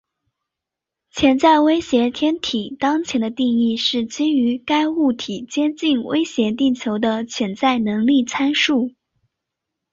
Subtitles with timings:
[1.11, 8.89] 潜在威胁天体当前的定义是基于该物体接近威胁地球的潜在能力参数。